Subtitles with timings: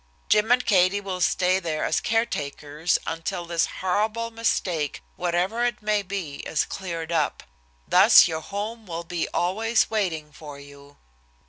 [0.29, 6.01] Jim and Katie will stay there as caretakers until this horrible mistake, whatever it may
[6.01, 7.43] be, is cleared up.
[7.87, 10.97] Thus your home will be always waiting for you."